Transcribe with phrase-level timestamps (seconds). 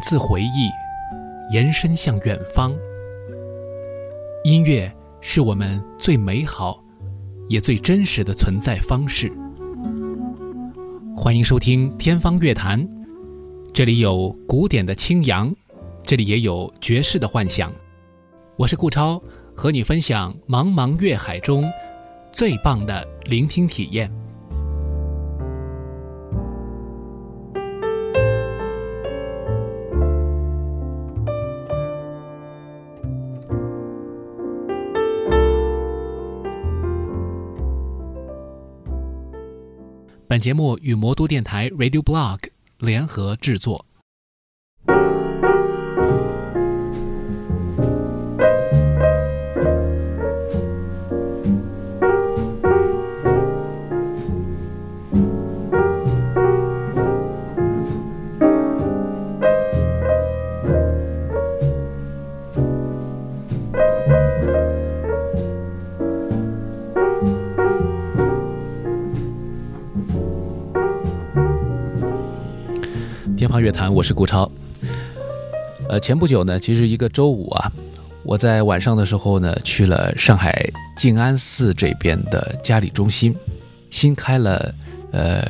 [0.00, 0.70] 自回忆，
[1.52, 2.76] 延伸向远方。
[4.44, 6.82] 音乐是我们最美好
[7.48, 9.30] 也最真实的存在方式。
[11.16, 12.82] 欢迎收听《天方乐坛》，
[13.72, 15.54] 这里有古典的清扬，
[16.02, 17.70] 这里也有爵士的幻想。
[18.56, 19.22] 我是顾超，
[19.54, 21.70] 和你分享茫茫乐海中
[22.32, 24.10] 最棒的聆听体验。
[40.40, 42.38] 本节目与魔都电台 Radio Blog
[42.78, 43.84] 联合制作。
[73.50, 74.48] 胖乐坛，我是顾超。
[75.88, 77.72] 呃，前不久呢，其实一个周五啊，
[78.22, 80.64] 我在晚上的时候呢，去了上海
[80.96, 83.34] 静安寺这边的嘉里中心，
[83.90, 84.72] 新开了
[85.10, 85.44] 呃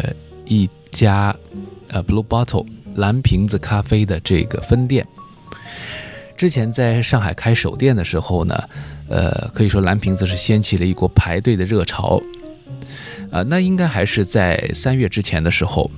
[0.46, 1.36] 一家
[1.88, 5.06] 呃 Blue Bottle 蓝瓶子咖啡的这个分店。
[6.38, 8.64] 之前在上海开首店的时候呢，
[9.10, 12.18] 呃，可以说蓝瓶子是掀起了一股排队的热潮。
[13.30, 15.90] 啊，那应该还是在三月之前的时候。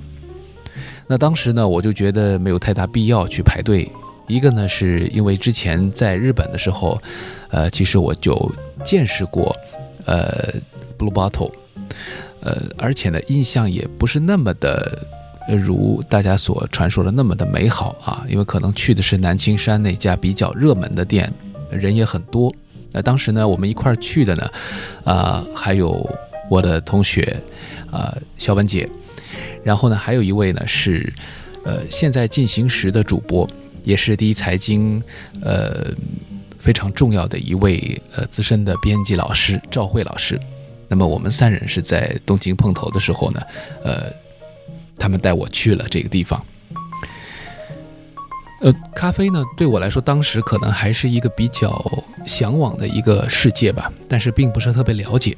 [1.13, 3.87] 那当时呢，我就觉得没有太大必要去排队。
[4.25, 6.99] 一个呢，是因为之前在日本的时候，
[7.51, 8.51] 呃，其实我就
[8.83, 9.55] 见识过，
[10.05, 10.51] 呃
[10.97, 11.51] ，Blue Bottle，
[12.41, 14.97] 呃，而且呢，印象也不是那么的
[15.47, 18.25] 如大家所传说的那么的美好啊。
[18.27, 21.31] 因为可能去的是南青山那家比较热门的店，
[21.69, 22.51] 人也很多。
[22.91, 24.51] 那当时呢，我们一块儿去的呢，
[25.03, 26.09] 啊，还有
[26.49, 27.39] 我的同学，
[27.91, 28.89] 啊，小文姐。
[29.63, 31.11] 然后呢，还有一位呢是，
[31.63, 33.49] 呃，现在进行时的主播，
[33.83, 35.01] 也是第一财经，
[35.41, 35.87] 呃，
[36.59, 40.39] 非常重要的一位呃资深的编辑老师赵慧老师。
[40.89, 43.41] 那么我们三人是在东京碰头的时候呢，
[43.83, 44.11] 呃，
[44.97, 46.43] 他们带我去了这个地方。
[48.61, 51.83] 呃，咖啡呢对我来说，当时可能还是一个比较
[52.25, 55.37] 向往的一个世界吧，但是并不是特别了解。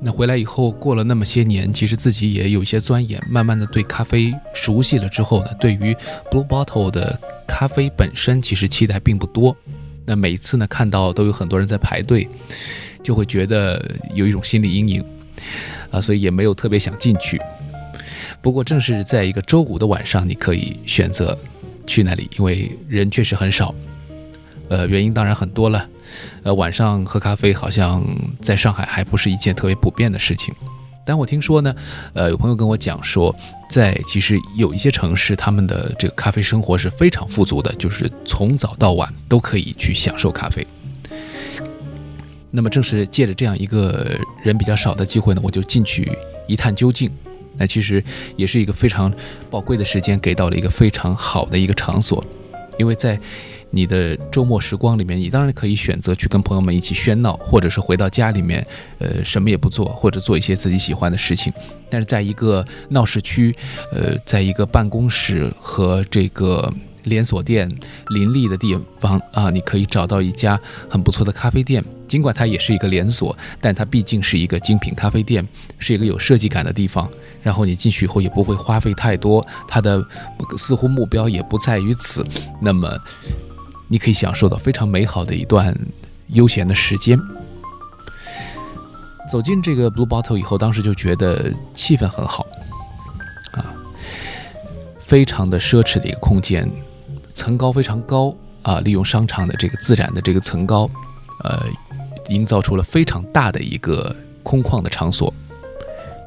[0.00, 5.96] 那回来以后，过了那么些年，其实自己也有一些钻研，慢慢的对咖啡熟悉了之后呢，对于
[6.30, 9.56] Blue Bottle 的咖啡本身，其实期待并不多。
[10.04, 12.28] 那每一次呢，看到都有很多人在排队，
[13.02, 13.82] 就会觉得
[14.14, 15.04] 有一种心理阴影
[15.90, 17.40] 啊，所以也没有特别想进去。
[18.40, 21.36] 不过正是在一个周五的晚上，你可以选择
[21.86, 23.74] 去那里，因为人确实很少。
[24.68, 25.88] 呃，原因当然很多了。
[26.42, 28.02] 呃，晚上喝咖啡好像
[28.40, 30.54] 在上海还不是一件特别普遍的事情，
[31.04, 31.74] 但我听说呢，
[32.14, 33.34] 呃，有朋友跟我讲说，
[33.68, 40.66] 在其实有一些城市，他们的这个咖啡生活是非常富足的，就是从早到晚都可以去享受咖啡。
[42.52, 46.10] 那么正是借着这样一个人比较少的机会呢，我就进去
[46.46, 47.10] 一探究竟。
[47.58, 48.02] 那其实
[48.36, 49.12] 也是一个非常
[49.50, 52.24] 宝贵的时间，给到了一个非常好的一个场所，
[52.78, 53.18] 因为在。
[53.76, 58.66] 你的周末时光里面，你当然可以选择去跟朋友们一起喧闹，或者是回到家里面，
[58.98, 61.52] 呃，什么也不做，或者做一些自己喜欢的事情。
[61.90, 63.54] 但是在一个闹市区，
[63.92, 66.72] 呃，在一个办公室和这个
[67.04, 67.70] 连锁店
[68.08, 71.84] 林立的地方啊，你可以找到一家很不错的咖啡店。
[72.08, 75.46] 尽管它也是一个连锁，但它毕竟是一个精品咖啡店，
[75.78, 77.06] 是一个有设计感的地方。
[77.42, 80.02] 然后你进去以后也不会花费太多，它的
[80.56, 82.24] 似乎目标也不在于此。
[82.62, 82.88] 那么。
[83.88, 85.76] 你可以享受到非常美好的一段
[86.28, 87.18] 悠闲的时间。
[89.30, 92.46] 走进这个 Blue Bottle 以后，当时就觉得气氛很好，
[93.52, 93.74] 啊，
[95.04, 96.70] 非常的奢侈的一个空间，
[97.34, 100.88] 层高非常高啊，利用商场的这个自然的这个层高，
[101.42, 101.66] 呃，
[102.28, 105.34] 营造出了非常大的一个空旷的场所。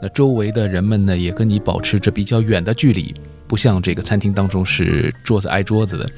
[0.02, 3.14] 那周围的人们呢，也跟你保持着比较远的距离，
[3.48, 6.10] 不像这个餐厅当中是桌子挨桌子的。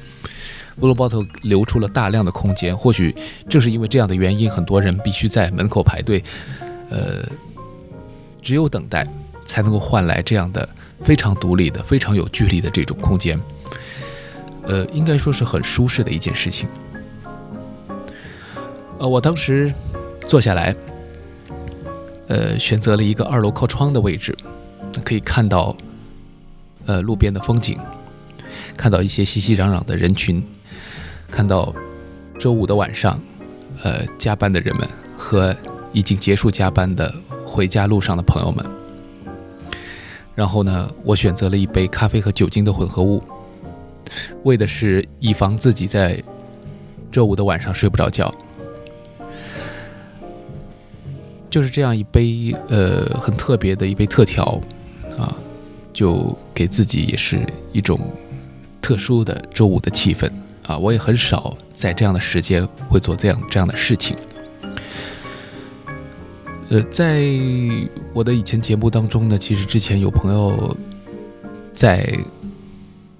[0.82, 3.14] Blue Bottle 留出了大量的空间，或许
[3.48, 6.20] 正是因为这样的原因，很多人必须在门口排队，
[6.90, 7.24] 呃，
[8.42, 9.06] 只有等待
[9.44, 10.68] 才能够换来这样的
[11.00, 13.40] 非常独立的、非常有距离的这种空间，
[14.64, 16.68] 呃，应该说是很舒适的一件事情。
[18.98, 19.72] 呃，我当时
[20.26, 20.74] 坐下来，
[22.26, 24.36] 呃，选择了一个二楼靠窗的位置，
[25.04, 25.76] 可以看到
[26.86, 27.78] 呃路边的风景。
[28.76, 30.42] 看到一些熙熙攘攘的人群，
[31.32, 31.74] 看到
[32.38, 33.18] 周五的晚上，
[33.82, 34.86] 呃，加班的人们
[35.16, 35.56] 和
[35.92, 37.12] 已经结束加班的
[37.46, 38.64] 回家路上的朋友们。
[40.34, 43.22] 然后呢，我选择了一杯咖啡和酒精的混合物，
[44.44, 46.22] 为的是以防自己在
[47.10, 48.32] 周五的晚上睡不着觉。
[51.48, 54.58] 就是这样一杯呃很特别的一杯特调
[55.18, 55.36] 啊，
[55.92, 57.40] 就给自己也是
[57.72, 58.00] 一种
[58.80, 60.30] 特殊的周五的气氛
[60.72, 60.78] 啊。
[60.78, 64.16] 我也很少在这样的时间会做这样这样的事情。
[66.70, 67.22] 呃，在
[68.14, 70.74] 我的以前节目当中呢，其实之前有朋友
[71.74, 72.10] 在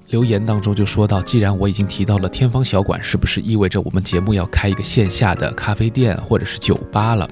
[0.08, 7.28] 留言当中就说到，既然我已经提到了天方小馆，是不是意味着我们节目要开一个线下的咖啡店或者是酒吧了？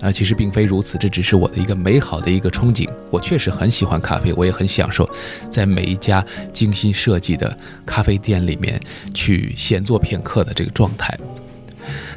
[0.00, 2.88] 啊，其实并非如此，这只是我的一个美好的一个憧憬。
[3.10, 5.08] 我确实很喜欢咖啡，我也很享受
[5.50, 8.80] 在每一家精心设计的咖啡店里面
[9.12, 11.18] 去闲坐片刻的这个状态。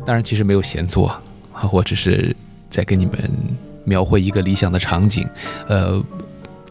[0.05, 1.21] 当然，其实没有闲坐啊，
[1.71, 2.35] 我只是
[2.69, 3.17] 在给你们
[3.83, 5.27] 描绘一个理想的场景。
[5.67, 5.99] 呃，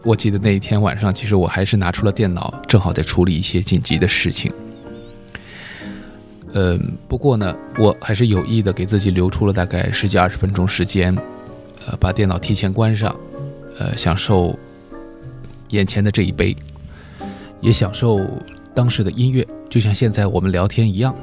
[0.03, 4.51] 我记得那一天晚上，其实我还是拿出了电脑，正好在处理一些紧急的事情。
[6.53, 11.15] 嗯，不过呢，我还是有意的给自己留出了大概十几二十分钟时间，
[11.87, 13.15] 呃，把电脑提前关上，
[13.79, 14.57] 呃，享受
[15.69, 16.55] 眼前的这一杯，
[17.61, 18.19] 也享受
[18.73, 21.15] 当时的音乐，就像现在我们聊天一样。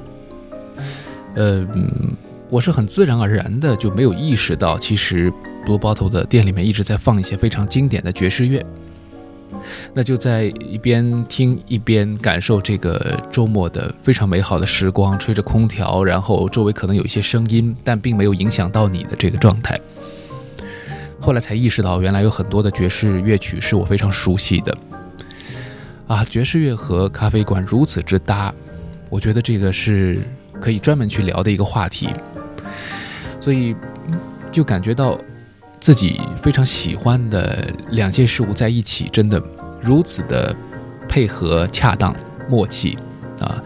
[1.35, 2.17] 嗯，
[2.49, 5.31] 我是很自然而然的就没有意识到，其实
[5.67, 8.65] Blue Bottle 的店里面一直在放一些非常经典的爵士乐。
[9.95, 19.79] 那就在一边听一边感受这个周末的非常美好的时光，吹着空调，然后周围可能有一些声音，但并没有影响到你的这个状态。
[21.21, 24.77] 后来才意识到，原来有很多的爵士乐曲是我非常熟悉的。
[26.07, 28.55] 啊，爵士乐和咖啡馆如此之搭，
[29.11, 30.19] 我觉得这个是
[30.61, 32.09] 可以专门去聊的一个话题。
[33.41, 33.75] 所以
[34.53, 35.19] 就感觉到。
[35.89, 39.43] 自己非常喜欢的两件事物在一起，真的
[39.81, 40.55] 如此的
[41.09, 42.15] 配合恰当
[42.47, 42.99] 默契
[43.41, 43.65] 啊！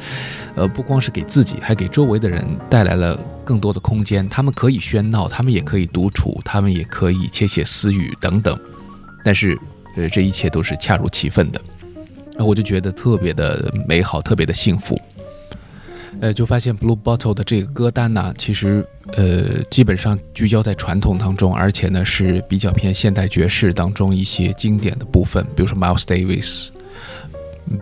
[0.55, 4.29] 呃，不光是给自己，还给周围的人带来了更多的空间。
[4.29, 8.57] 他们可以喧闹，他们也可以独处，他们也可以窃窃私语等等。
[9.25, 9.59] 但是，
[9.97, 11.61] 呃，这一切都是恰如其分的，
[12.39, 14.97] 那我就觉得特别的美好，特别的幸福。
[16.21, 26.69] 呃，就发现 Blue Bottle 的这个歌单呢，其实呃基本上聚焦在传统当中，而且呢是比较偏现代爵士当中一些经典的部分，比如说 Miles Davis、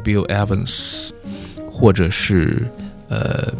[0.04, 1.10] Bill Evans，
[1.70, 2.66] 或者是
[3.08, 3.52] 呃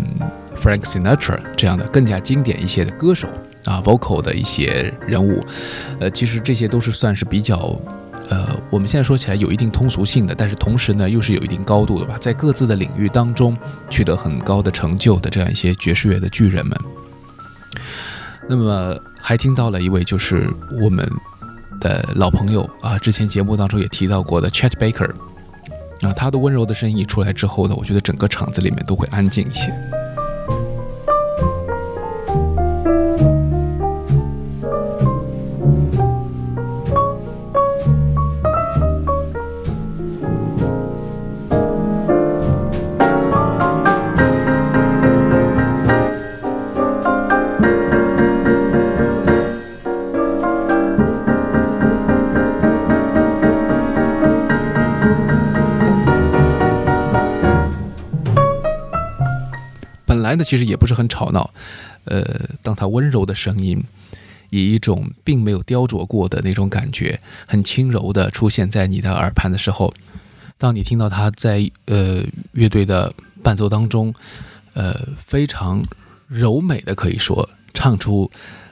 [0.54, 3.28] Frank Sinatra 这样的更加经典一些的歌手
[3.64, 5.44] 啊，vocal 的一些人物，
[5.98, 7.80] 呃，其实这些都是算是比较。
[8.28, 13.58] 呃，我们现在说起来有一定通俗性的，但是同时呢，又是有一定高度的吧，在各自的领域当中
[13.88, 16.78] 取得很高的成就的这样一些爵士乐的巨人们。
[18.50, 20.52] 那么还听到了一位就是
[20.82, 21.08] 我们
[21.78, 25.08] 的老朋友啊，之前节目当中也提到过的 Chet Baker
[26.02, 29.72] 啊，他的温柔的声音一出来之后呢，我觉得整个场子里面都会安静一些。
[60.30, 61.50] 来的其实也不是很吵闹，
[62.04, 63.82] 呃，当他温柔的声音，
[64.50, 69.92] 以一种并没有雕琢过的那种感觉，很轻柔的出现在你的耳畔的时候，
[70.56, 72.22] 当你听到他在呃
[72.52, 74.14] 乐队的伴奏当中，
[74.74, 75.82] 呃非常
[76.28, 78.30] 柔美的可以说唱出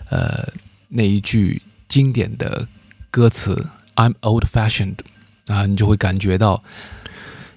[0.08, 0.46] 呃
[0.88, 2.68] 那一句经典的
[3.10, 4.98] 歌词 "I'm old fashioned"
[5.48, 6.62] 啊，你就会感觉到，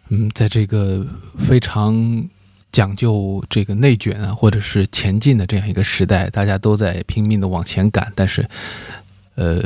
[0.10, 1.06] 嗯，在这个
[1.38, 2.28] 非常。
[2.72, 8.48] 讲究这个内卷啊，或者是前进的这样一个时代，大家都在拼命的往前赶，但是，
[9.36, 9.62] 呃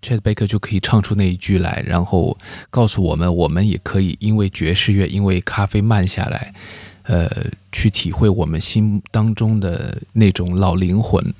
[0.00, 2.38] ，Chet Baker 就可以唱出那一句来，然后
[2.70, 6.54] 告诉我们，我们也可以因为爵士乐，因为咖啡慢下来，
[7.02, 7.30] 呃，
[7.70, 11.34] 去体会我们心当中的那种老灵魂。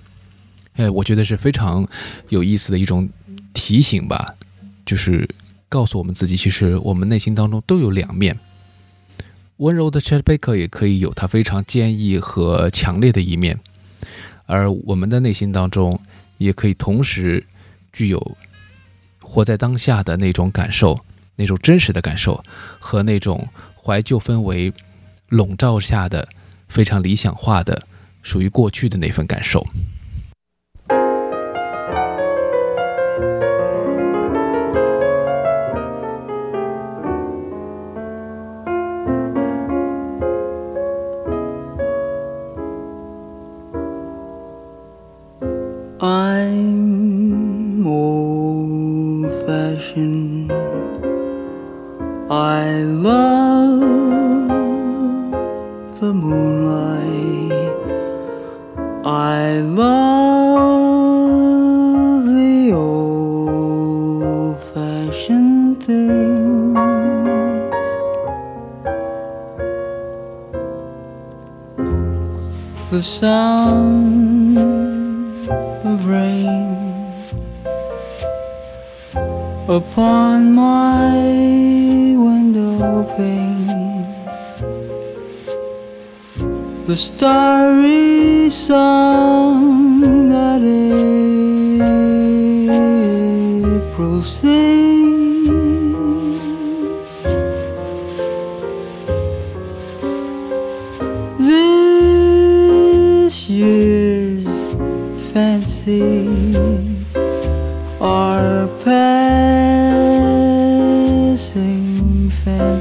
[0.75, 1.88] 哎，我觉得是非常
[2.28, 3.08] 有意思的一种
[3.54, 4.34] 提醒吧，
[4.84, 5.28] 就是
[5.68, 8.38] 告诉我们自己，其实我们内心当中都有两面。
[9.62, 13.61] 温柔的 Chet Baker 也可以有他非常坚毅和强烈的一面，
[14.47, 16.00] 而我们的内心当中
[16.38, 17.47] 也可以同时
[17.92, 18.37] 具有
[19.21, 20.99] 活在当下的那种感受，
[21.37, 22.42] 那种真实的感受，
[22.81, 23.47] 和那种
[23.81, 24.73] 怀旧氛围
[25.28, 26.28] 笼罩下的
[26.66, 27.87] 非常理想化的，
[28.21, 29.64] 属于过去的那份感受。
[73.02, 74.56] the sound
[75.90, 76.71] of rain
[79.68, 81.11] upon my
[82.26, 83.66] window pane.
[86.87, 87.51] The stars.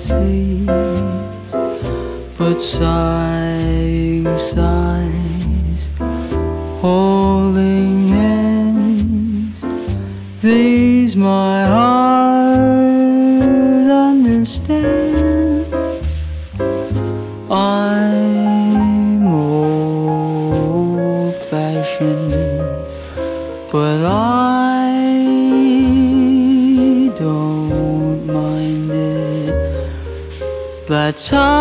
[0.08, 0.68] fancies,
[2.38, 5.90] but sighing sighs,
[6.80, 9.64] holding hands,
[10.42, 12.01] these my heart.
[31.24, 31.61] 저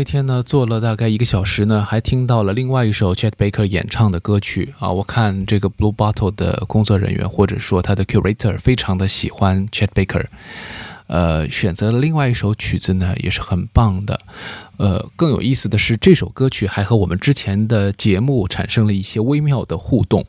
[0.00, 4.90] 那天呢，坐了大概一个小时呢，还听到了另外一首 Chet Baker 演唱的歌曲啊。
[4.90, 10.24] 我看这个 Blue Bottle 的工作人员或者说他的 curator 非常的喜欢 Chet Baker，
[11.06, 14.18] 呃，选择了另外一首曲子呢，也是很棒的。
[14.78, 20.24] 呃，更有意思的是，这首歌曲还和我们之前的节目产生了一些微妙的互动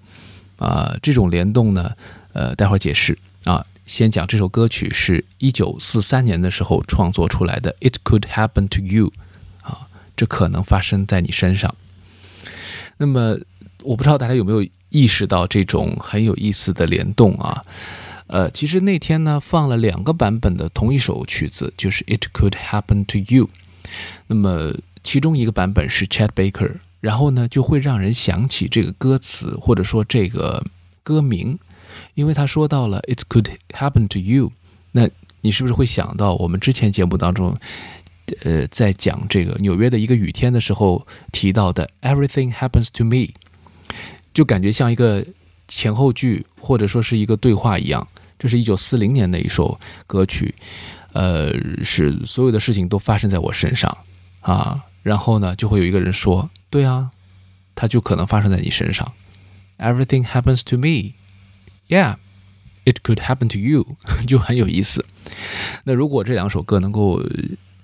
[0.57, 0.97] 啊。
[1.01, 1.93] 这种联动呢，
[2.33, 3.65] 呃，待会儿解释啊。
[3.85, 9.07] 先讲这首歌曲是一九四三年的时候创作出来的，《It Could Happen to You》。
[10.21, 11.73] 这可能发生在你身上。
[12.97, 13.35] 那么，
[13.81, 17.65] 我不知道大家有没有意识到这种很有意思的联动啊？
[18.27, 23.45] 呃，其实那天呢放了两个版本的同一首曲子，就是《It Could Happen to You》。
[24.27, 30.63] 那么其中一个版本是 Chad Baker，然后呢就会让人想起这个歌词或者说这个
[31.01, 31.57] 歌名，
[32.13, 34.49] 因为他说到了《It Could Happen to You》，
[34.91, 35.09] 那
[35.41, 37.57] 你是不是会想到我们之前节目当中？
[38.43, 43.33] 呃，在讲这个纽约的一个雨天的时候提到的 "Everything happens to me"，
[44.33, 45.25] 就感觉像一个
[45.67, 48.07] 前后句或者说是一个对话一样。
[48.39, 50.55] 这是一九四零年的一首歌曲，
[51.13, 51.51] 呃，
[51.83, 53.95] 是所有的事情都发生在我身上
[54.39, 54.85] 啊。
[55.03, 57.11] 然后呢，就会有一个人说：“对啊，
[57.75, 59.13] 它就可能发生在你身上。
[59.77, 61.15] ”Everything happens to me,
[61.89, 62.15] yeah,
[62.85, 65.05] it could happen to you， 就很有意思。
[65.83, 67.21] 那如果这两首歌能够。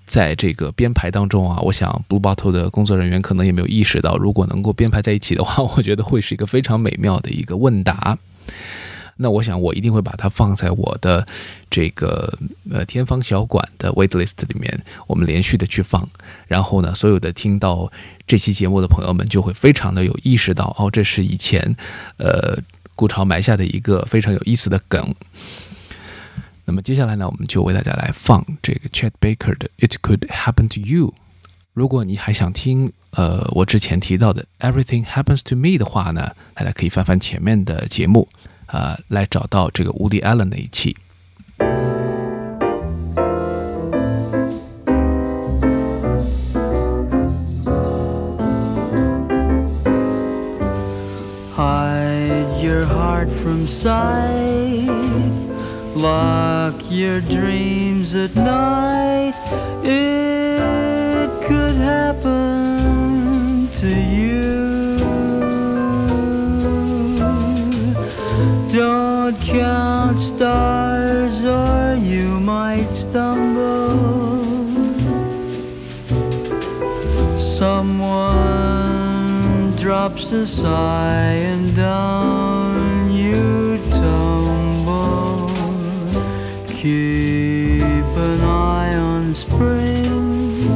[0.08, 8.18] 在这个编排当中啊，我想 Blue Bottle 的工作人员可能也没有意识到，如果能够编排在一起的话， 我觉得会是一个非常美妙的一个问答。
[9.20, 11.26] 那我想我一定会把它放在我的
[11.68, 12.38] 这个
[12.70, 16.08] 呃天方小馆的 Waitlist 里面，我们连续的去放。
[16.46, 17.90] 然后呢，所有的听到
[18.28, 21.76] 这期节目的朋友们就会非常的有意识到，哦，这是以前
[22.18, 22.56] 呃
[22.94, 25.12] 顾潮埋下的一个非常有意思的梗。
[26.68, 31.06] 那么接下来呢，我们就为大家来放这个 Chet Baker 的《It Could Happen to You》。
[31.72, 38.28] 如果你还想听呃我之前提到的《Everything Happens to Me》的话呢，大家可以翻翻前面的节目，
[38.66, 40.94] 啊，来找到这个 Woody Allen 那一期。
[51.56, 54.86] Hide your heart from sigh
[55.96, 56.57] Lock
[56.90, 59.34] your dreams at night.
[59.84, 64.96] It could happen to you.
[68.70, 74.38] Don't count stars or you might stumble.
[77.36, 78.38] Someone
[79.76, 83.67] drops a sigh and down you
[86.80, 90.70] Keep an eye on spring.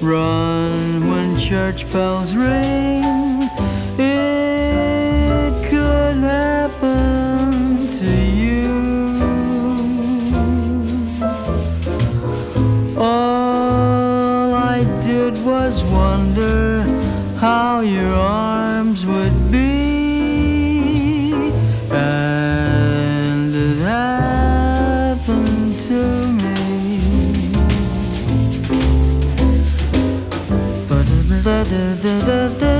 [0.00, 2.97] Run when church bells ring.
[32.28, 32.77] of the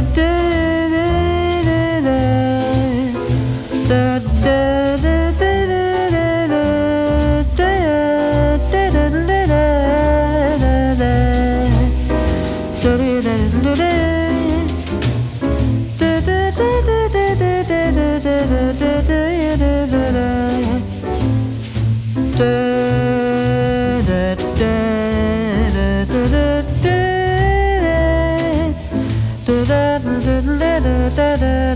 [31.71, 31.75] I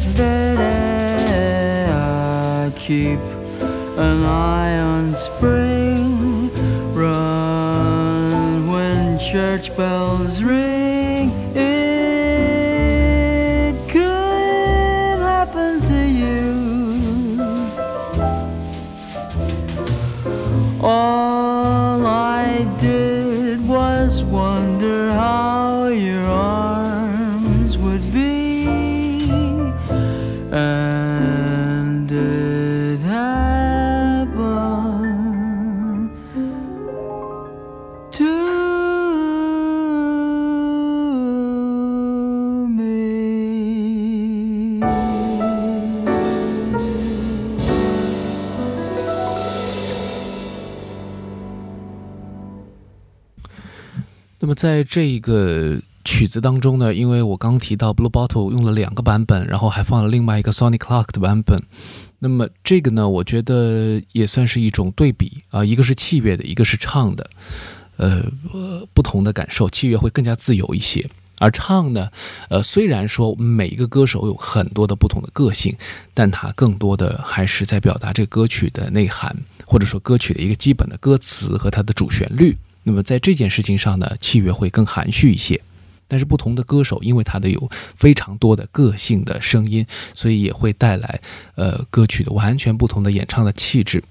[2.76, 3.18] keep
[3.98, 6.50] an eye on spring.
[6.94, 10.61] Run when church bells ring.
[54.62, 61.60] 在这个曲子当中呢，因为我刚提到 Blue Bottle 用了两个版本，然后还放了另外一个 Sonic Clark 的版本。
[62.20, 67.28] 那么这个呢，我觉得也算是一种对比啊，一个是器乐的，一个是唱的，
[67.96, 68.22] 呃，
[68.94, 71.10] 不同的感受，器乐会更加自由一些。
[71.40, 72.08] 而唱呢，
[72.48, 75.76] 呃，虽然说每一个歌手有很多的不同的个性，
[76.14, 82.56] 但它更多的还是在表达这歌曲的内涵，或者说歌曲的一个基本的歌词和它的主旋律。
[82.84, 85.60] 那么在这件事情上呢，器乐会更含蓄一些。
[86.08, 91.22] 但是不同的歌手，因为他的有非常多的个性的声音，所以也会带来
[91.54, 94.04] 呃歌曲的完全不同的演唱的气质。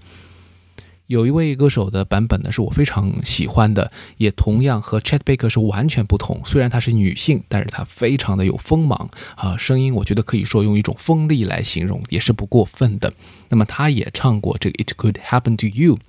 [1.05, 6.41] 有一位歌手的版本呢，是我非常喜欢的，也同样和 Chet Baker 是完全不同。
[6.43, 13.13] 虽然她是女性，但是她非常的有锋芒啊，声音我觉得可以说用一种锋利来形容也是不过分的。
[13.52, 16.00] 那么他也唱过这个 It Could Happen to You。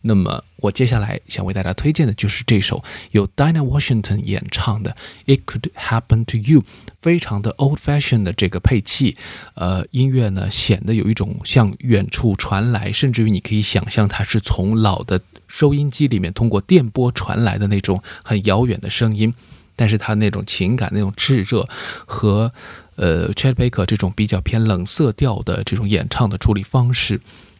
[0.00, 4.96] 那么我接下来想为大家推荐的就是这首由 Dina Washington 演唱的
[5.26, 6.64] It Could Happen to You。
[7.00, 9.16] 非常的 old fashioned 的这个配器，
[9.54, 19.32] 呃，音乐呢显得有一种向远处传来，甚至于你可以想象它是从老的收音机里面通过电波传来的那种很遥远的声音。
[19.76, 21.68] 但是它那种情感、那种炙热
[22.04, 22.52] 和
[22.98, 27.18] 呃 Chet Baker 这种比较偏冷色调的这种演唱的处理方式，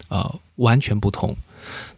[0.09, 1.35] 呃，完全不同。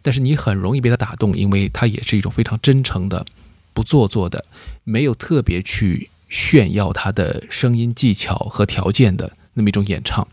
[0.01, 3.25] 但是你很容易被他打动，因为他也是一种非常真诚的、
[3.73, 4.45] 不做作的，
[4.85, 6.09] 没有特别去。
[6.31, 10.25] 炫耀他的声音技巧和条件的那么一种演唱，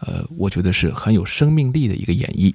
[0.00, 2.52] 呃，我觉得是很有生命力的一个演绎。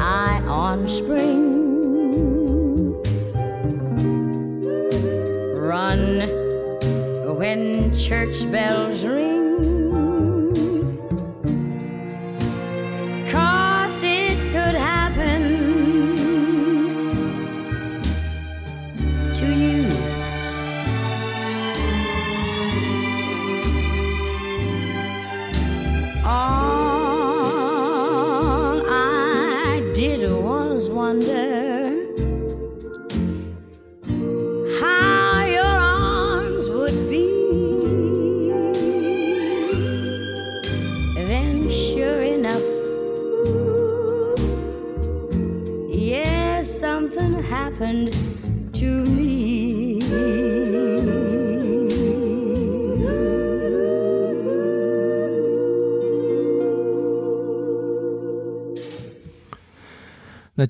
[0.00, 1.60] High on spring.
[5.54, 6.20] Run
[7.36, 9.39] when church bells ring.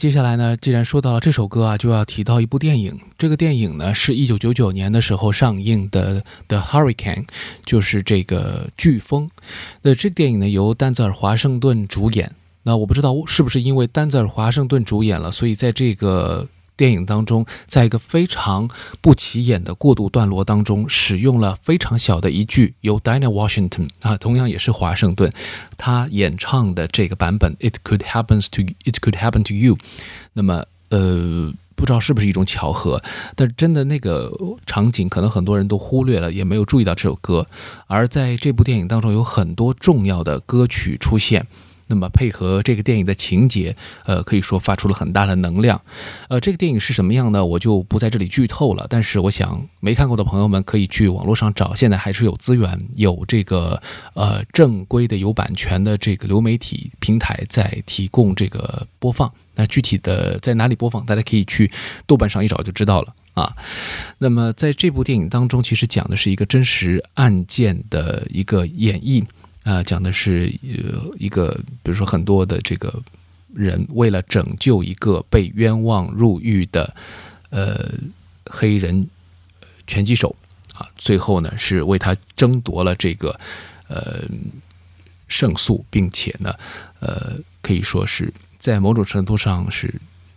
[0.00, 0.56] 接下来呢？
[0.56, 2.98] 既然说到了这首歌啊，就要提到一部电影。
[3.18, 7.24] 这个电影呢，是一九九九年的时候上映的，《The Hurricane》，
[7.66, 9.30] 就是这个飓风。
[9.82, 12.34] 那这个电影呢，由丹泽尔·华盛顿主演。
[12.62, 16.48] 那我不知道是不是因为丹泽尔·华盛顿主演了，所以在这个。
[16.80, 18.66] 电影当中，在一个非常
[19.02, 25.30] 不起眼的过渡段落当中，使用了非常小的一句，由 Diana Washington 啊，同样也是华盛顿，
[25.76, 29.76] 他演唱的这个版本，It could happens to It could happen to you。
[30.32, 33.02] 那么，呃，不知道是不是一种巧合，
[33.36, 34.32] 但真的那个
[34.64, 37.46] 场景，可能很多人都忽略了，也没有注意到这首歌。
[37.88, 41.46] 而在这部电影当中，有很多重要的歌曲出现。
[41.90, 45.79] 那么配合这个电影的情节，呃，可以说发出了很大的能量。
[46.29, 47.44] 呃，这个电影是什么样呢？
[47.44, 48.87] 我就不在这里剧透了。
[48.88, 53.83] 但是我想没看过的朋友们可以去网络上找，现在还是有资源，有这个
[54.14, 59.31] 呃正规的有版权的这个流媒体平台在提供这个播放。
[59.57, 61.70] 那具体的在哪里播放，大家可以去
[62.07, 63.53] 豆瓣上一找就知道了啊。
[64.18, 69.24] 那么在这部电影当中，其实讲的是一个真实案件的一个演绎。
[69.70, 71.52] 啊，讲的是呃一个，
[71.85, 72.92] 比如说很多的这个
[73.54, 76.92] 人为了拯救一个被冤枉入狱的
[77.50, 77.88] 呃
[78.46, 79.09] 黑人
[79.87, 80.35] 拳击手
[80.74, 83.38] 啊，最后呢是为他争夺了这个
[83.87, 84.24] 呃
[85.28, 86.52] 胜诉，并且呢
[86.98, 89.94] 呃可以说是在某种程度上是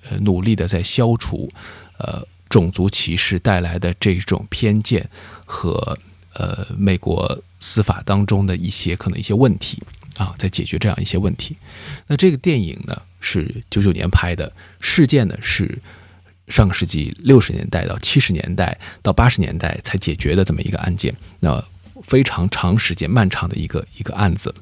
[0.08, 1.52] 呃努力的在消除
[1.98, 5.10] 呃种族歧视带来的这种偏见
[5.44, 5.98] 和。
[6.34, 9.82] 呃，美国司法当中的一些可能一些问题
[10.18, 11.56] 啊，在解决这样一些问题。
[12.08, 15.80] 那这个电影呢是九九年拍的，事件呢是
[16.48, 21.64] 上个世纪六十年代到七十年代到八十年代才解决的这么一个案件，那
[22.04, 24.54] 非常长时间漫长的一个一个案子。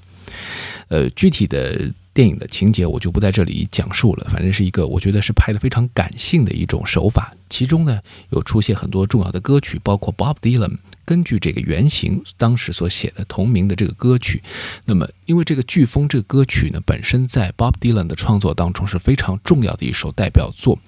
[0.89, 7.33] 呃，具体的电影的情节我就不在这里讲述了，反正是一个我觉得是拍的非常感性的一种手法。
[7.49, 10.77] 其中呢有出现很多重要的歌曲，包括 Bob Dylan。
[11.03, 14.41] 根据这个原型当时所写的同名的这个歌曲，
[14.85, 20.79] 那么因为这个《飓风》这个歌曲呢，本身在 Bob Dylan 的创作当中是非常重要的一首代表作，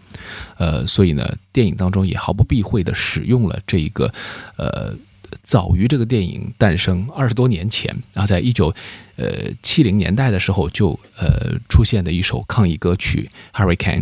[0.57, 4.13] 呃，所以呢，电影当中也毫不避讳的使用了这一个，
[4.55, 4.95] 呃，
[5.43, 8.74] 早于这个电影诞生二十多年前啊，在一九
[9.15, 9.28] 呃
[9.62, 14.02] 七零年代的时候就呃出现的一首抗议歌曲《Hurricane》。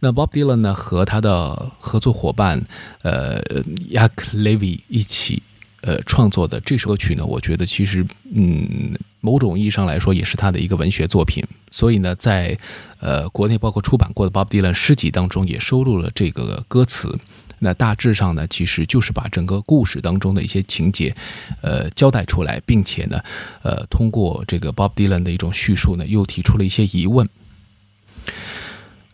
[0.00, 2.64] 那 Bob Dylan 呢和他的合作伙伴，
[3.02, 3.40] 呃
[3.88, 5.40] ，Yak Levy 一起，
[5.82, 11.44] 呃，创作的这首歌曲呢，我觉得其实，嗯，某种意义上来说也是他的一个文学作品。
[11.70, 12.58] 所以呢，在
[12.98, 17.16] 呃国内包括出版过的 Bob Dylan 诗集当中也收录了这个歌词。
[17.62, 21.14] 那大致上呢，其实就是把整个故事当中的一些情节，
[21.60, 23.22] 呃，交代出来，并且呢，
[23.62, 27.28] 呃，通过这个 Bob Dylan 的一种叙述呢，又提出了一些疑问。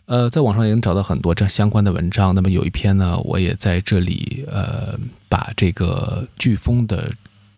[0.05, 2.33] 呃，在网上也能找到很多这相关的文章。
[2.33, 7.11] 那么有一篇呢，我也在这里呃，把这个《飓风》的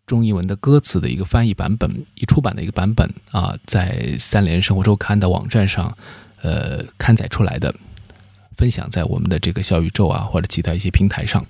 [0.06, 5.98] 中英文的歌词的一个翻译版本，一出版的一个版本啊，在三联生活周刊的网站上
[6.42, 7.74] 呃刊载出来的，
[8.58, 11.46] 分享在我们的这个小宇宙啊或者其他一些平台上。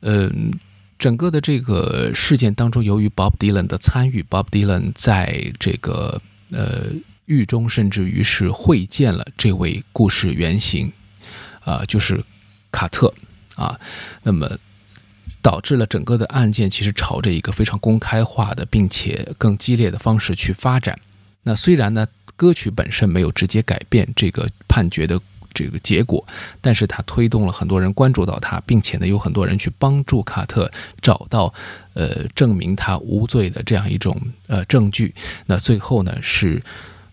[0.00, 0.52] 嗯，
[0.98, 6.92] 整个的这个事件当中，由于 Bob Dylan 的参与，Bob Dylan 在这个呃。
[7.28, 10.90] 狱中甚至于是会见了这位故事原型，
[11.62, 12.24] 啊，就是
[12.72, 13.12] 卡特
[13.54, 13.78] 啊，
[14.22, 14.58] 那么
[15.42, 20.98] 导致了整个的案件其实朝着一个非常公开化的，并且更激烈的方式去发展。
[21.42, 22.06] 那虽然呢，
[22.38, 25.20] 歌曲本身没有直接改变这个判决的
[25.52, 26.24] 这个结果，
[26.62, 30.70] 但是它推动了很多人关注到他，并且呢，有很多人去帮助卡特
[31.02, 31.52] 找到
[31.94, 35.12] 呃证明他无罪的这样一种呃证据。
[35.46, 36.62] 那最后呢是。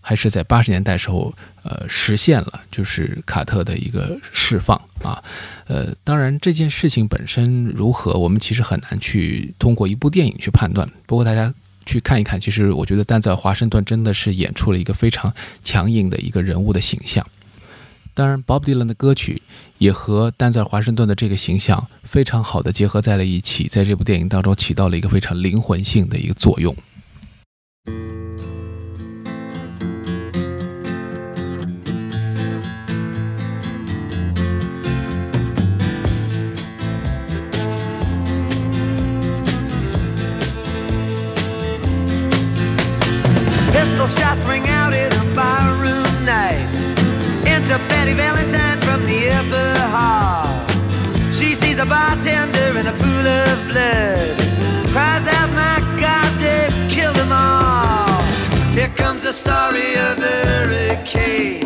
[0.08, 1.34] 还是在八十年代时候，
[1.64, 5.20] 呃，实现了就是卡特的一个释放啊，
[5.66, 10.88] 呃，当然这件事情本身如何，我们其实很难去通过一部电影去判断。
[11.06, 11.52] 不过大家
[11.86, 17.24] 去看一看，其实我觉得丹在华盛顿真的是演出了一个非常强硬的一个人物的形象。
[18.12, 19.40] 当然，Bob Dylan 的歌曲
[19.78, 26.74] 也和丹在华盛顿的这个形象非常好的结合在了一起，在这部电影当中起到了一个非常灵魂性的一个作用。
[59.36, 61.60] Story of the hurricane.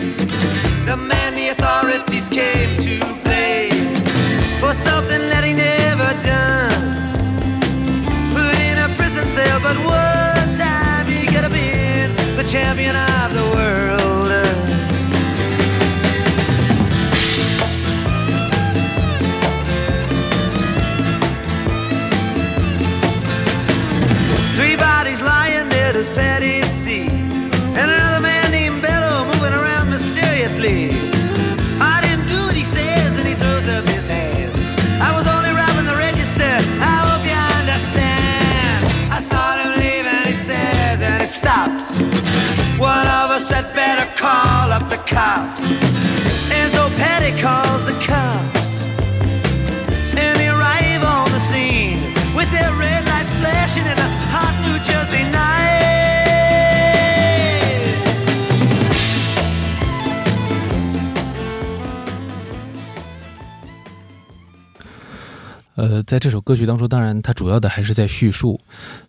[0.86, 2.89] The man the authorities came to
[66.04, 68.60] 在这首歌曲当中，当然它主要的还是在叙述，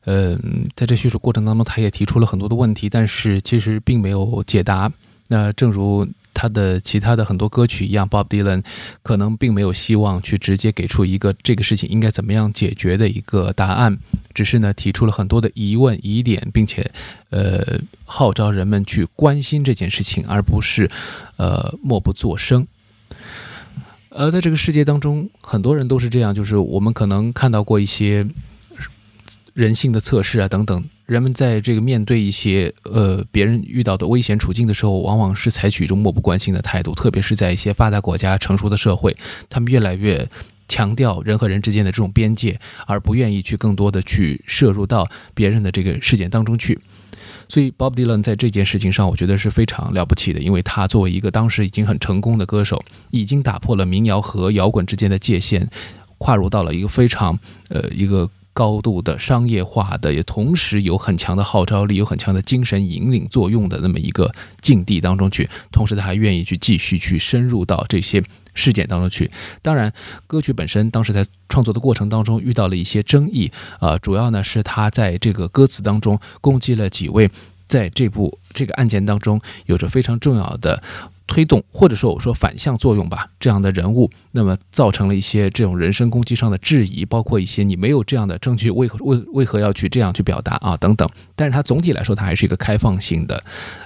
[0.05, 0.37] 呃，
[0.75, 4.91] 在这叙述过程当中，他也提出了很多的问题，但是其实并没有解答。
[5.27, 8.61] 那正如他的其他的很多歌曲一样，Bob Dylan
[9.01, 13.97] 可能并没有希望去直接给出一个这个事情应该怎么样解决的一个答案，
[14.33, 16.91] 只是呢提出了很多的疑问疑点，并且
[17.29, 20.91] 呃号召人们去关心这件事情，而不是
[21.37, 22.67] 呃默不作声。
[24.13, 28.27] 而在这个世界当中，很多人都是这样，就是我们可能看到过一些
[29.53, 30.83] 人性的测试啊等等。
[31.05, 39.15] 人们在这个面对一些呃别人遇到的危险处境的时候，往往是采取一种漠不关心的态度，特别是在一些发达国家、成熟的社会，
[39.49, 40.27] 他们越来越
[40.67, 46.79] 强调人和人之间的这种边界，而不愿意去更多的去摄入到别人的这个事件当中去。
[47.51, 55.67] 所以，Bob Dylan 在这件事情上，我觉得是非常了不起的，因为他作为一个当时已经很成功的歌手，已经打破了民谣和摇滚之间的界限，
[56.17, 57.37] 跨入到了一个非常
[57.67, 65.49] 呃一个高度的商业化的，也同时有很强的号召力、有很强的精神引领作用的那么一个境地当中去。
[65.71, 69.31] 同时，他还愿意去继续去深入到这些事件当中去。
[69.61, 69.91] 当然，
[70.27, 77.29] 歌曲本身当时在创作的过程当中遇到了一些争议，啊，主要呢是他在这个歌词当中攻击了几位
[77.67, 80.83] 在这部这个案件当中有着非常重要的
[81.31, 91.09] 推动，或者说我说反向作用吧，这样的人物，那么造成了一些这种人身攻击上的质疑，包括一些你没有这样的证据，为何为为何要去这样去表达啊等等。
[91.33, 93.41] 但是它总体来说，它还是一个开放性的，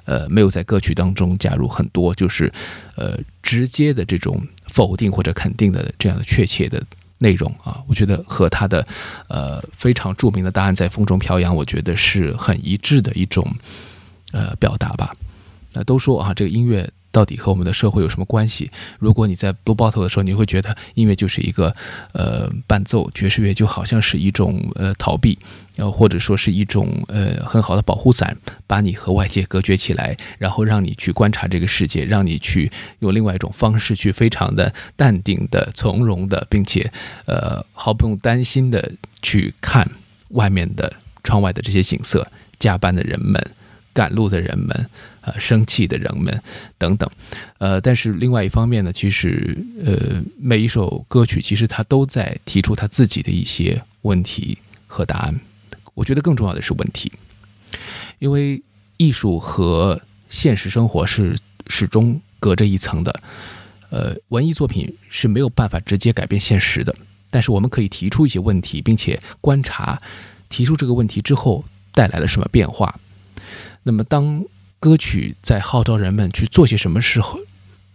[0.05, 2.51] 呃，没有在歌曲当中加入很多就是
[2.95, 6.81] 呃直接的这种否定或者肯定的这样的确切的。
[7.19, 8.85] 内容啊，我觉得和他的
[9.29, 13.55] 呃非常著名的答案在风中飘扬，我觉得是很一致的一种
[14.33, 15.15] 呃表达吧。
[15.71, 18.69] 那都说啊，这个音乐到底和我们的社会有什么关系？
[18.99, 21.73] 如果你在 Blue Bottle 的时候，你会觉得音乐就是一个
[22.11, 25.39] 呃伴奏，爵士乐就好像是一种呃逃避，
[25.77, 28.35] 然后或者说是一种呃很好的保护伞，
[28.67, 36.91] 把你和外界隔绝起来，然后让你去观察这个世界，让你去用另外一种方式去非常的淡定的、从容的，并且
[37.27, 39.89] 呃毫不用担心的去看
[40.31, 40.91] 外面的
[41.23, 42.27] 窗外的这些景色，
[42.59, 43.41] 加班的人们。
[43.95, 44.89] 赶路的人们，
[45.21, 46.43] 呃，生气的人们，
[46.77, 47.09] 等等，
[47.59, 55.39] 呃，但是另外一方面呢，其实，呃，每一首歌曲其实它都在提出他自己的一些问题和答案。
[55.93, 57.09] 我觉得更重要的是问题，
[58.19, 58.61] 因为
[58.97, 63.17] 艺术和现实生活是始终隔着一层的。
[63.91, 66.93] 呃，文艺作品是没有办法直接改变现实的，
[67.29, 69.97] 但是我们可以提出一些问题，并且观察
[70.49, 72.99] 提出这个问题之后带来了什么变化。
[73.87, 74.43] 那么，当
[74.79, 77.39] 歌曲在号召人们去做些什么时候，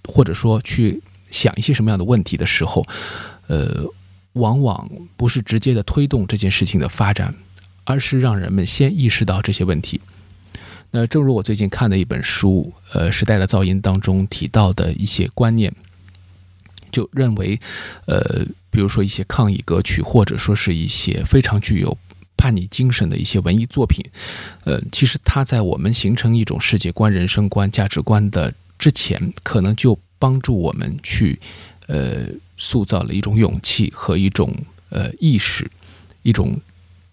[0.05, 2.87] 或者说去想一些什么样的问题的时候，
[3.49, 3.85] 呃，
[4.35, 7.35] 往往不是直接的推动这件事情的发展，
[7.83, 10.01] 而是让人们先意识到这些问题。
[10.93, 15.75] 那正如我最近看的一本书，呃，《时代的噪音》当中提到的一些观念，
[16.93, 17.59] 就认为，
[18.07, 21.99] 呃，比如说一些抗议歌曲，或者说是一些非常具有。
[22.41, 24.03] 叛逆精神的一些文艺作品，
[24.65, 31.39] 呃，其实它在我们形成一种世界观、人生观、价值观的之前，可能就帮助我们去，
[31.87, 32.27] 呃，
[32.57, 34.51] 塑造了一种勇气和一种
[34.89, 35.71] 呃意识，
[36.23, 36.59] 一种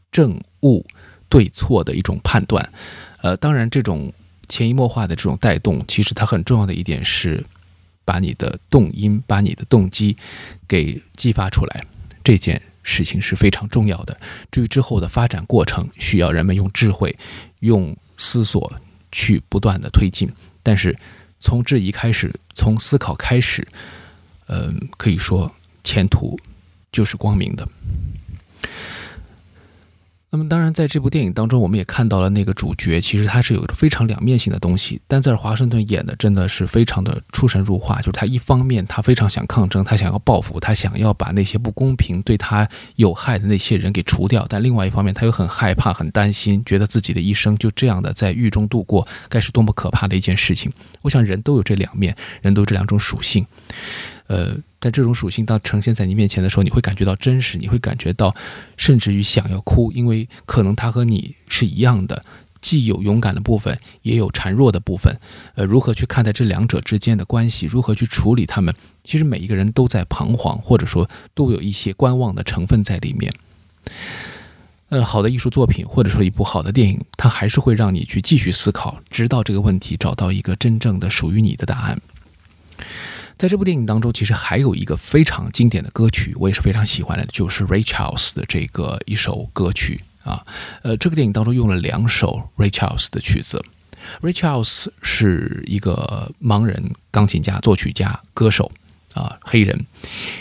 [0.10, 0.86] 正误
[1.28, 2.72] 对错的一种判断。
[3.22, 4.14] 呃，当然，这种
[4.48, 7.44] 潜移默化的这种带动，其实它很重要的一点是，
[8.06, 10.16] 把你的动因、把你的动机
[10.66, 11.84] 给激发出来。
[12.24, 12.62] 这件。
[12.88, 14.18] 事情是非常重要的。
[14.50, 17.14] 至于之后的发展过程，需要人们用智慧、
[17.60, 18.72] 用思索
[19.12, 20.32] 去不断的推进。
[20.64, 20.98] 但是
[21.42, 23.68] 从质疑开始，从思考开始，
[24.48, 25.52] 嗯，可以说
[25.84, 26.40] 前途
[26.94, 27.68] 就是光明的。
[30.30, 35.00] 那么，当然，在这部电影当中，我们也看到了那个主角，其实他是有一个非常两面性的东西。
[35.08, 42.68] 但在华盛顿演的真的是非常的出神入化，就是他一方面他非常想抗争，他想要报复，他想要把那些不公平、对他
[42.98, 50.70] 有害的那些人给除掉；但另外一方面，他又很害怕、很担心，觉得自己的一生就这样的在狱中度过，该是多么可怕的一件事情。
[51.04, 53.46] 我想，人都有这两面，人都有这两种属性。
[54.28, 58.36] 呃，但这种属性当呈现在你面前的时候，你会感觉到真实，你会感觉到，
[58.78, 62.24] 甚至于想要哭，因为可能他和你是一样的，
[62.62, 65.20] 既有勇敢的部分，也有孱弱的部分。
[65.56, 67.66] 呃，如何去看待这两者之间的关系？
[67.66, 68.74] 如何去处理他们？
[69.04, 73.34] 其实每一个人都在彷徨，或者说都有一些观望的成分在里面。
[74.90, 82.00] 呃，好的艺术作品，或者说一部好的电影，它还是会让你去继续思考，直到这个问题找到一个真正的属于你的答案。
[83.38, 90.44] 在这部电影当中，其实还有一个非常经典的歌曲，我也是非常喜欢的，就是 Ray Charles 的这个一首歌曲啊。
[90.82, 93.64] 呃，这个电影当中用了两首 Ray Charles 的曲子。
[94.22, 98.72] Ray Charles 是一个盲人钢琴家、作曲家、歌手
[99.14, 99.86] 啊，黑人。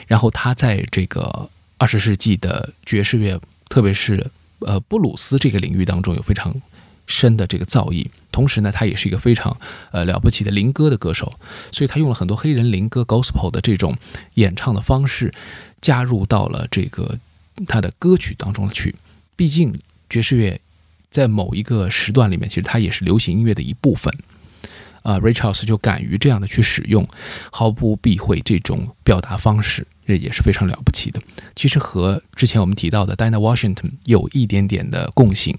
[0.07, 3.38] 然后他在这个二十世纪的爵士乐，
[3.68, 4.30] 特别是
[4.61, 6.55] 呃布鲁斯这个领域当中有非常
[7.07, 8.07] 深的这个造诣。
[8.30, 9.57] 同时呢，他也是一个非常
[9.92, 11.32] 呃了不起的灵歌的歌手，
[11.72, 13.96] 所以他用了很多黑人灵歌 gospel 的这种
[14.34, 15.32] 演唱的方式，
[15.80, 17.18] 加入到了这个
[17.66, 18.94] 他的歌曲当中去。
[19.34, 19.78] 毕竟
[20.11, 20.61] 爵士乐
[21.11, 24.12] 在某一个时段里面，其实它也是流行音乐的一部分。
[25.02, 27.09] 啊，Ray Charles 就敢于这样的去使用，
[27.52, 31.20] 毫不避讳这种表达方式，这也是非常了不起的。
[31.54, 35.57] 其实和之前我们提到的 DINA Washington 有一点点的共性。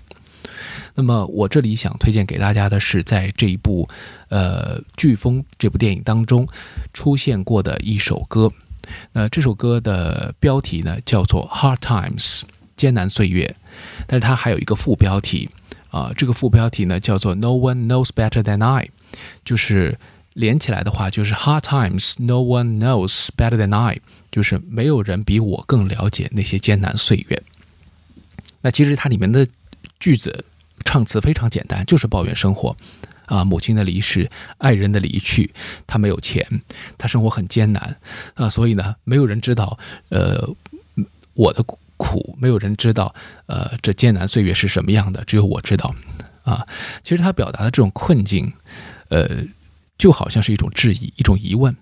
[0.99, 3.87] 那么我这里想推荐给大家的是，在这一部
[4.29, 6.47] 呃《飓风》这部电影当中
[6.91, 8.51] 出现过的一首歌。
[9.13, 12.39] 那这首歌的标题呢叫做《Hard Times》
[12.75, 13.55] 艰难岁月，
[14.07, 15.51] 但是它还有一个副标题
[15.91, 18.89] 啊，这个副标题呢叫做 No One Knows Better Than I，
[19.45, 19.99] 就是
[20.33, 27.43] 连起来的话就是 Hard Times No One Knows Better Than I，就是没有人比我更了解那些艰难岁月。
[28.61, 29.47] 那其实它里面的
[29.99, 30.43] 句子。
[30.87, 32.73] 唱词非常简单，就是抱怨生活，
[33.25, 35.53] 啊，母亲的离世，爱人的离去，
[35.85, 36.47] 他没有钱，
[36.97, 37.97] 他生活很艰难，
[38.35, 39.77] 啊，所以呢，没有人知道，
[40.07, 40.49] 呃，
[41.33, 41.61] 我的
[41.97, 43.13] 苦，没有人知道，
[43.47, 45.93] 呃，这艰难岁月是什么样的，只有我知道，
[46.45, 46.65] 啊，
[47.03, 48.53] 其实他表达的这种困境，
[49.09, 49.43] 呃，
[49.97, 51.75] 就好像是一种质疑，一种疑问，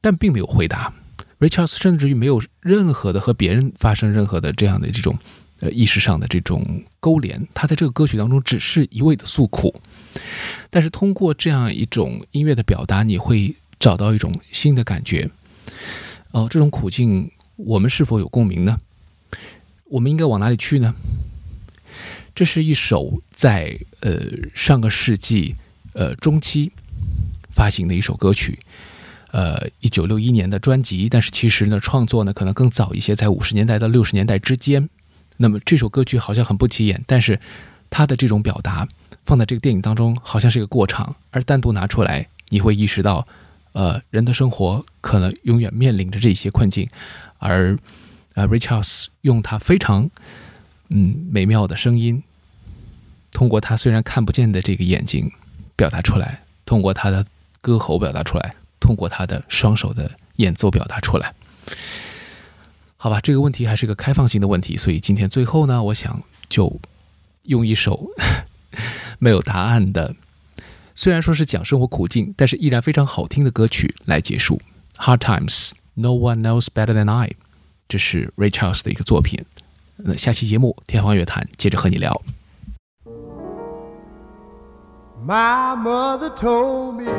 [0.00, 0.92] 但并没有回答。
[1.40, 5.18] Richard 甚至于没有任何的和别人发生任何的这样的这种。
[5.64, 6.62] 呃，意识上的这种
[7.00, 9.74] 勾连，他在这个歌曲当中只是一味的诉苦，
[10.68, 15.30] 但是通过这样一种音乐的表达，你会找到一种新的感觉。
[16.32, 18.78] 哦，这种苦境，我们是否有共鸣呢？
[19.84, 20.94] 我们应该往哪里去呢？
[22.34, 24.20] 这是一首在呃
[24.54, 25.56] 上个世纪
[25.94, 26.70] 呃中期
[27.50, 28.58] 发行的一首歌曲，
[29.30, 34.90] 呃，一九六一年的专辑，但是其实呢，创作呢可能更早一些，在五十年代到六十年代之间。
[35.36, 37.38] 那么这首歌曲好像很不起眼，但是
[37.90, 38.86] 它的这种表达
[39.24, 43.26] 放在这个电影当中好像是一个过场，而单独拿出来，你会意识到，
[43.72, 46.88] 呃，人的生活可能永远面临着这些困境，
[47.38, 47.76] 而
[48.34, 50.10] 呃，Richards 用他非常
[50.88, 52.22] 嗯美妙的声音，
[53.32, 55.30] 通过他虽然看不见的这个眼睛
[55.76, 57.24] 表达出来，通过他的
[57.60, 61.34] 歌喉表达出来，通过他的双手的演奏表达出来。
[63.04, 66.80] 好吧，这个问题还是个开放性的问题，所以今天最后呢，我想就
[67.42, 68.08] 用一首
[69.20, 70.16] 没有答案的，
[70.94, 74.58] 虽然说是讲生活苦境，但是依然非常好听的歌曲来结束。
[74.96, 77.32] Hard times, no one knows better than I，
[77.86, 79.44] 这是 Rachael's 的一个作品。
[79.96, 82.22] 那下期节目天方乐坛接着和你聊。
[85.26, 87.12] My mother told me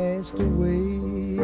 [0.00, 1.36] passed away.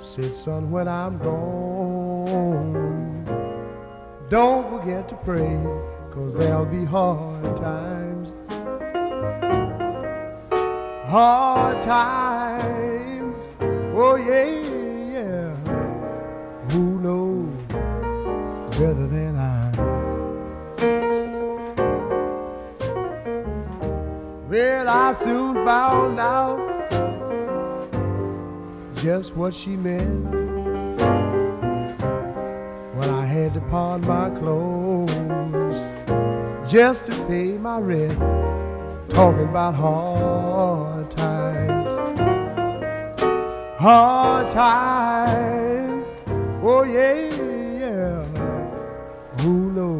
[0.00, 2.74] Said, son, when I'm gone,
[4.28, 5.60] don't forget to pray,
[6.10, 8.28] cause there'll be hard times.
[11.06, 13.42] Hard times,
[13.94, 14.50] oh yeah,
[15.16, 15.54] yeah.
[16.72, 17.62] Who knows
[18.72, 19.35] better than
[24.96, 25.12] I?
[25.12, 26.58] Soon found out
[28.96, 30.24] just what she meant
[32.94, 35.80] when I had to pawn my clothes
[36.70, 38.18] just to pay my rent.
[39.10, 41.88] Talking about hard times,
[43.78, 46.08] hard times.
[46.62, 47.30] Oh yeah,
[47.82, 48.24] yeah.
[49.40, 49.95] Who knows?